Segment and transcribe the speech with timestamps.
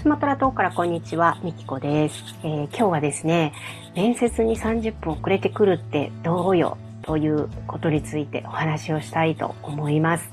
[0.00, 3.52] スマトラ島からこんにちは、みきこです、えー、今日はですね、
[3.94, 10.30] 面接に30分遅れてくるってどうよということについてお話をしたいと思います。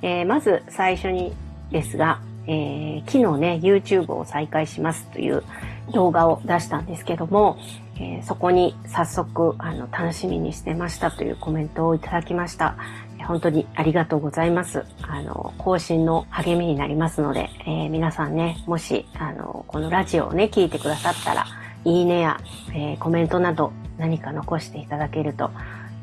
[0.00, 1.34] えー、まず最初に
[1.70, 5.44] ですが、えー、昨日ね、YouTube を再開しますという
[5.92, 7.58] 動画を出したんですけども、
[7.96, 12.76] えー、そこに早速、あの、楽しみにしてましたというコメントをいただきました。
[13.22, 14.84] 本当にありがとうございます。
[15.02, 21.46] あの、更新の励みになりますので、えー、皆さんね、もし、あの、このラジオをね、聞いてくださったら、
[21.84, 22.40] いいねや、
[22.74, 25.50] えー、コメントなど何か残していただけると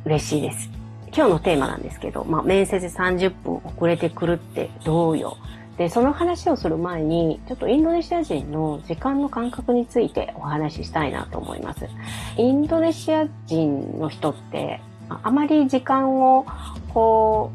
[0.05, 0.69] 嬉しいです。
[1.15, 5.37] 今日のテーマなんですけど、まあ、面接30分遅れてくるってどうよ
[5.79, 11.87] で、その話をする前に、ちょっとインドネシア人の時間の感覚についてお話ししたいなと思います。
[12.35, 14.81] インドネシア人の人って、
[15.23, 16.45] あまり時間を、
[16.93, 17.51] こ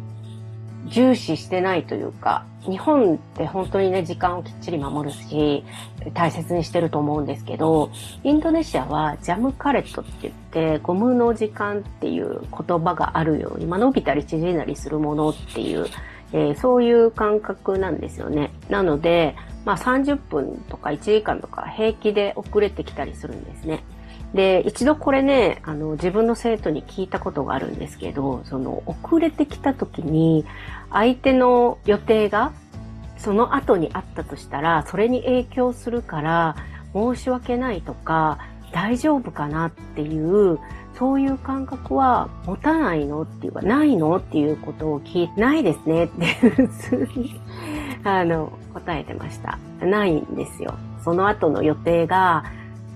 [0.87, 5.65] う、重視してないというか、日本って本当にね、時間をきっちり守るし、
[6.15, 7.91] 大切にしてると思うんですけど、
[8.23, 15.87] インドネシアはジャムカレットって言って、ゴムの時間っていう言葉があるように、まあ、伸びたり縮んだりするものっていう
[16.35, 18.51] えー、そういう感覚なんですよね。
[18.69, 23.85] なので、まあ30分とか1時間とか平気で遅れてきたりするんですね。
[24.35, 30.45] で、一度これね、あの、自分の生徒に聞いたことがあるんですけど、その、遅れてきた時に、
[30.91, 32.53] 相手の予定が、
[33.17, 36.57] その後にあったとしたら、それに影響するから、
[36.93, 38.39] 申し訳ないとか、
[38.73, 40.59] 大丈夫かなっていう、
[40.99, 47.41] そういう感覚は持たないのっていうか、ないのっていうことを聞いて、ないですねって普通に
[48.05, 49.59] あの、答えてました。
[49.81, 50.75] ないんですよ。
[51.03, 52.45] その後の予定が、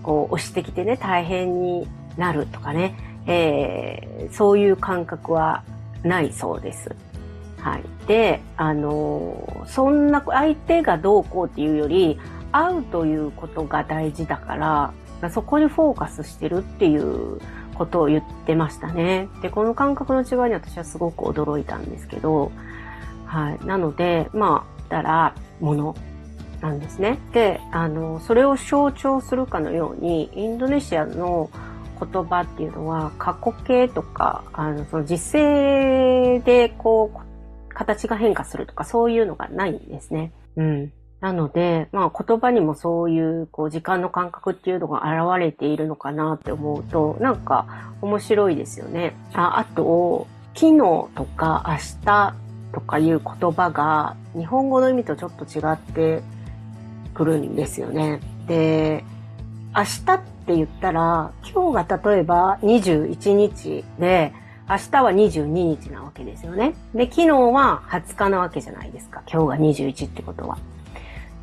[0.09, 2.95] こう、押してきてね、大変になるとかね、
[3.27, 5.63] えー、そういう感覚は
[6.03, 6.97] ないそうです。
[7.59, 7.83] はい。
[8.07, 12.19] で、あのそんな、相手がどうこうっていうより、
[12.53, 14.57] 会うということが大事だか
[15.21, 17.39] ら、そこにフォーカスしてるっていう
[17.75, 19.29] ことを言ってましたね。
[19.43, 22.51] で、この感覚の違いに私はすごく驚いたんですけど、
[23.27, 23.67] はい。
[23.67, 25.95] なので、まあ、たら、もの
[26.61, 27.19] なんですね。
[27.33, 31.51] で、あの、それを象徴するかのように、インドネシアの
[32.01, 40.33] 言葉っていうのは、過去形とか、あの、その実勢で、こう、形が変化するとか、そういうのがないんですね。
[40.57, 40.93] うん。
[41.21, 47.67] なので、まあ言葉にもそういうこう時間の感覚っていうのが現れているのかなって思うと、なんか
[48.01, 49.17] 面白いですよね。
[49.35, 50.79] ああと、昨日
[51.17, 52.35] とか明日
[52.73, 56.23] とかいう言葉が日本語の意味とちょっと違って
[57.19, 58.21] くるんですよね。
[58.47, 59.05] で、
[59.75, 64.33] 明日って言ったら、今日が例えば21日で、
[64.71, 66.75] 明日は22日なわけですよね。
[66.95, 69.23] で、昨日は20日なわけじゃないですか。
[69.31, 70.59] 今日が21ってことは。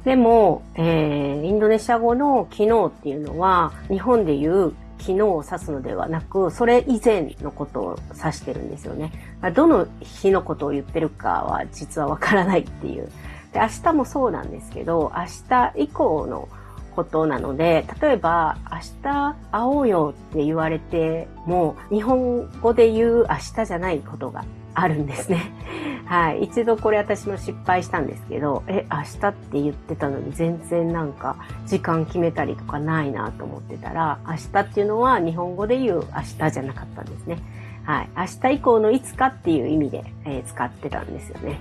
[0.05, 9.11] でも、えー、インドネシア語の昨日っていうのは、日本で言う昨日を指すのではなく、それ以前のことを指してるんですよね。
[9.53, 13.11] どの日のことを言ってるかは実はわからないっていう。
[13.55, 16.49] で、明日もそうなんですけど、明日以降の
[16.93, 25.51] ことなので、例えば、明日会おうよって言われても、日本語で言う明日じゃないことがあるんですね。
[26.05, 26.43] はい。
[26.43, 37.37] 一度これ私も失敗したんですけど、え、明日って言ってたのに全然なんか時間決めたりとかないなと思ってたら、明日っていうのは日本語で言う明日じゃなかったんですね。
[37.85, 38.09] はい。
[38.17, 41.59] 明日以降のいつかっていう意味で、えー、使ってたんですよね。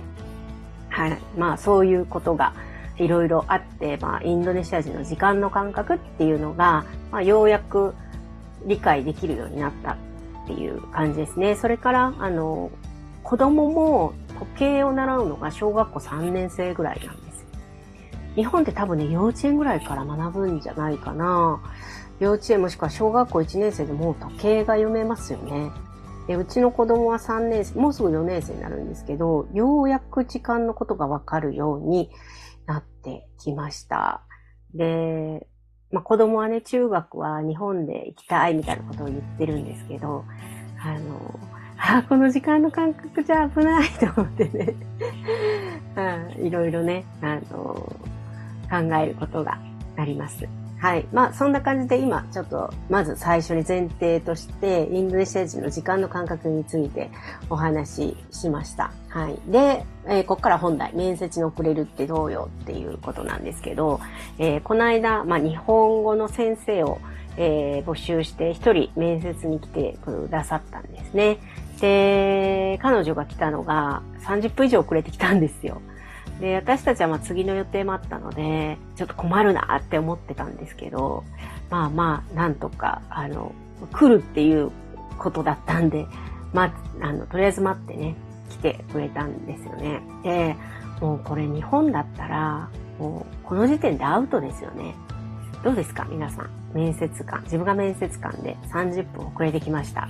[0.95, 1.17] はい。
[1.37, 2.53] まあそういうことが
[2.97, 7.93] いろいろあって、まあインドネシア人の時間の感覚っていうのが、まあようやく
[8.65, 9.97] 理解できるようになったっ
[10.47, 11.55] ていう感じですね。
[11.55, 12.71] それから、あの、
[13.23, 17.45] 子供も時計を習うのが小学校3年生ぐらいなんです。
[18.35, 21.59] 日本って多分ね、幼稚園ぐらいから学ぶんじゃないかな。
[22.21, 25.71] 幼稚園もしくは小学校1年生でもう時計が読めますよね。
[26.27, 32.09] でうちの子供は3年生、もうすぐ4年生になるんですけど、ようやく時間のことがわかるように
[32.65, 34.23] なってきました。
[34.73, 35.47] で、
[35.91, 40.25] まあ、子供はね、中学は日本で行きたいみたいなことを言ってるんですけど、
[40.83, 41.39] あの、
[41.77, 44.75] あ、この時間の感覚じゃ危ないと思ってね
[46.41, 47.75] いろいろね、あの、
[48.69, 49.59] 考えることが
[49.95, 50.47] あります。
[50.77, 51.07] はい。
[51.13, 57.09] まあ、そんな感じで今、ちょっと、まず最初に前提として、インドネシア人の時間の感覚について
[57.49, 58.91] お話ししました。
[59.09, 59.39] はい。
[59.47, 63.99] で、えー、ここから本題、面接に遅れるってどうよっていうことなんですけど、
[64.37, 66.99] えー、この間、まあ、日本語の先生を、
[67.37, 71.37] えー、募集して一人面接に来てくださったんですね。
[71.79, 75.81] で、彼女が来たのが30分以上遅れてきたんですよ。
[76.39, 81.23] で、私たちはまあ次の予定もあったので、ちょっと困るなって思ってたんですけど、
[81.69, 83.53] まあまあ、なんとか、あの、
[83.91, 84.71] 来るっていう
[85.17, 86.05] ことだったんで、
[86.53, 88.15] まあ、あの、とりあえず待ってね、
[88.49, 90.01] 来てくれたんですよね。
[90.23, 90.55] で、
[91.01, 94.95] もうこれ日本だったら、もうこの時点でアウトですよね。
[95.63, 96.49] どうですか皆さん？
[96.73, 97.41] 面接官。
[97.43, 100.07] 自分が面接官で30分遅れてきました。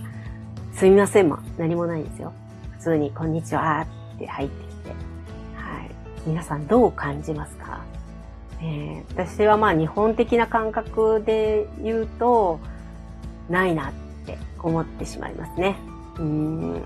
[0.73, 2.33] すみませんも何もないですよ。
[2.73, 4.74] 普通に、こんにちはって入ってき。
[6.25, 7.81] 皆さんどう感じますか？
[8.61, 12.59] えー、私はまあ日本的な感覚で言うと、
[13.49, 13.93] ないなっ
[14.25, 15.77] て思ってしまいますね。
[16.17, 16.81] うん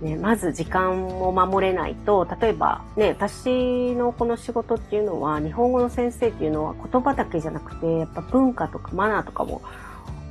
[0.00, 9.60] ね、まず時間を守れないと、例えばね、私のこの仕事っていうのは、日本語の先生っていうのは言葉だけじゃなくて、やっぱ文化とかマナーとかも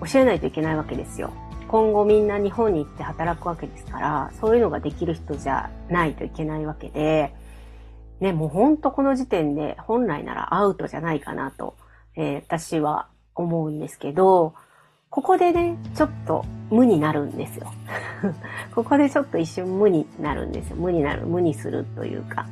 [0.10, 1.34] 教えないといけないわけですよ。
[1.68, 7.34] 今後みんな日本に行って働くわけですから、そういうのができる人じゃないといけないわけで、
[8.20, 11.76] ね、もうほんとこの時点で本来ならアウトじゃないかなと、
[12.16, 14.54] えー、私は思うんですけど、
[15.10, 17.72] ここでね、ちょっと無になるんですよ。
[18.76, 20.76] ここでちょっと一瞬無になるんですよ。
[20.76, 22.46] 無になる、無にするというか。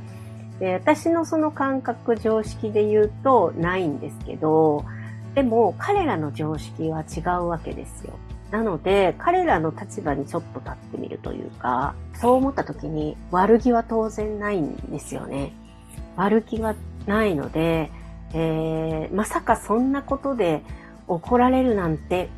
[0.60, 4.86] で私のその感覚、常識で言うとないんですけど、
[5.34, 8.14] でも彼らの常識は違うわけですよ。
[8.56, 15.52] なので、彼らの立場にちょっと立ってみるというか、そう思った時に悪気は当然ないんですよね。
[16.16, 16.74] 悪気は
[17.06, 17.92] ないので、
[18.34, 20.62] えー、まさかそんなことで
[21.06, 22.30] 怒られるなんて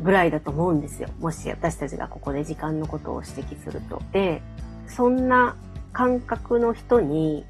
[0.00, 1.08] ぐらいだと思うんですよ。
[1.18, 4.00] もし私たちがここで時間のことを指摘すると。
[4.12, 4.42] で、
[4.86, 5.56] そんな
[5.92, 7.44] 感覚の人に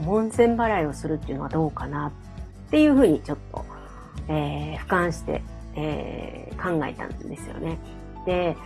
[0.00, 2.12] 門前払いをするっていうのはどうかな
[2.68, 3.64] っていうふうにちょっと、
[4.28, 5.42] えー、俯瞰して、
[5.76, 7.78] えー、考えたんですよね。
[8.26, 8.56] で、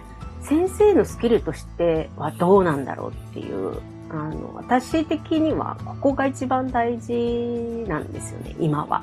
[0.43, 9.03] 先生のスキルとしてはどうなんだろうっていう、あの、私的にはここが一番大事なんですよね、今は。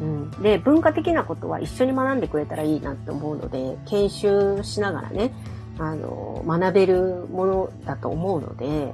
[0.00, 5.32] うん、で、文化的なことは一緒に学んでくれたらいいなって思うので、研修しながらね、
[5.78, 8.92] あの、学べるものだと思うので、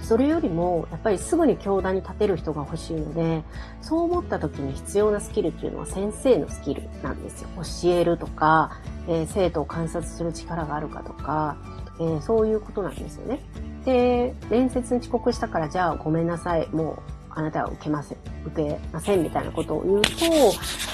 [0.00, 3.42] それよりも、やっぱりすぐに教壇に立てる人が欲しいので、
[3.82, 7.48] そう思った時に必要なスキルっていうのは先生のスキルなんですよ。
[7.56, 8.72] 教えるとか、
[9.06, 11.56] えー、生徒を観察する力があるかとか、
[12.00, 13.40] えー、そういうことなんですよね。
[13.84, 16.98] で、面接に遅刻したからじゃあごめんなさい、もう
[17.30, 20.08] あなたは受けません、受けませんみたいなことを言うと、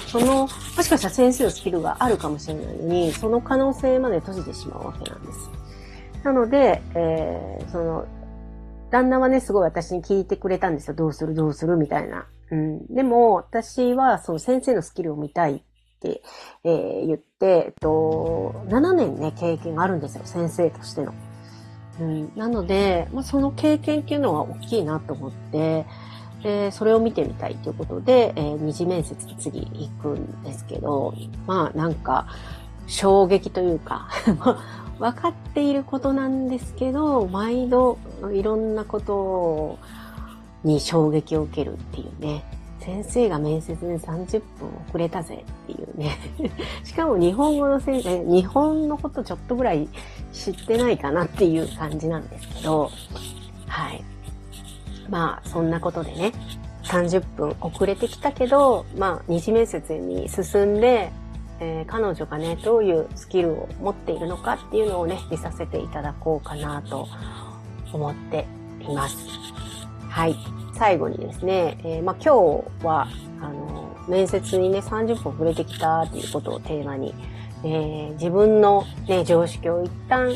[0.09, 5.51] その、もしかしたら先生のスキルがあるかもしれないのに、その可能性まで閉じてしまうわけなんです。
[6.23, 8.07] なので、えー、その、
[8.95, 10.95] 旦那はね、すごい私に聞いてくれたんですよ。
[10.95, 12.27] どうするどうするみたいな。
[12.53, 12.87] うん。
[12.95, 15.63] でも、私は、その先生のスキルを見たいっ
[15.99, 16.23] て、
[16.63, 20.23] えー、言って、えっと、7年ね、経験があるんですよ。
[20.25, 21.13] 先生としての。
[22.01, 22.33] うん。
[22.37, 25.87] なので、まあ、その経験っていうのは大きいなと思って、
[26.45, 31.15] で、それを見てみたいということで、えー、二次面接に次行くんですけど、
[31.49, 32.29] まあなんか、
[32.87, 34.09] 衝撃というか
[34.99, 37.99] 分かっていることなんですけど、毎度
[38.33, 39.79] いろんなこと
[40.63, 42.45] に衝撃を受けるっていうね。
[42.81, 46.19] 先生が面接に30分遅れたぜっていうね。
[46.85, 49.89] しかも日本語の先生、日本のことちょっとぐらい
[50.35, 52.91] 知ってないかなっていう感じなんですけど、
[53.67, 54.05] はい。
[55.09, 56.33] まあ、そんなことでね、
[56.85, 61.11] 30分遅れてきたけど、まあ、二次面接に進んで、
[61.61, 67.09] えー、彼女がね、どういうスキルを持っているのかっていうのをね、見させていただこうかなと
[67.97, 68.47] 思って
[68.81, 69.17] います。
[70.09, 70.37] はい。
[70.75, 73.09] 最後にですね、えー、まあ、今日は、
[73.41, 77.15] あの、面接にね、30分遅れてきたっていうことをテーマに、
[77.63, 80.35] えー、自分のね、常識を一旦、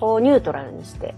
[0.00, 1.14] こう、ニュートラルにして、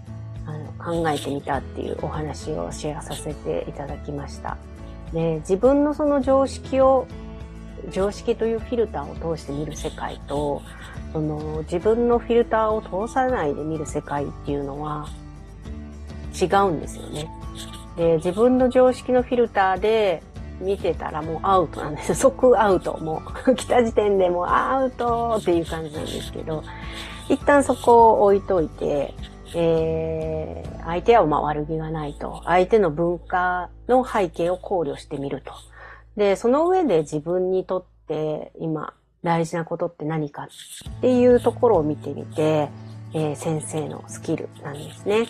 [0.49, 4.57] あの考えてみたっていうお話をシェアさせていただきました。
[5.13, 7.07] で自分のその常識を
[7.91, 10.63] 常識というフィルターを通して見る世界と
[11.13, 15.09] その自分のフィルターを通さないで見る世界っていうのは
[16.45, 17.31] 違うんですよね。
[17.97, 20.23] で自分の常識のフィルターで
[20.61, 22.15] 見てたらもうアウトなんですよ。
[22.15, 22.97] 即アウト。
[22.99, 26.65] もう来た時点でもうアウトっていう感じなんですけど、
[27.29, 29.15] 一旦そこを置いといて、
[29.55, 32.43] えー、相手はまあ悪気がないと。
[32.45, 35.53] 相手の文化の背景を考慮してみると。
[36.17, 42.69] で、その上で自分にとって今大事なことって何かっていうところを見てみて、
[43.15, 45.27] えー、先生のスキルなんですね。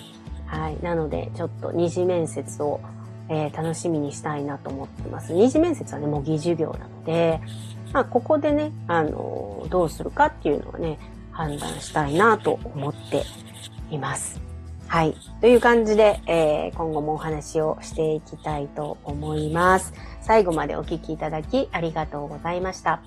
[0.49, 0.83] はい。
[0.83, 2.81] なので、ちょっと二次面接を、
[3.29, 5.33] えー、楽しみにしたいなと思ってます。
[5.33, 7.41] 二次面接はね、模擬授業なので、
[7.93, 10.99] まあ、ここでね、あのー、どうするかっていうのはね、
[11.31, 13.23] 判断したいなと思って
[13.91, 14.41] います。
[14.89, 15.15] はい。
[15.43, 19.93] という感じで、えー、今後もお話をしていきたいと思います。
[20.23, 23.03] 最後までお聞きいただきありがとうございました。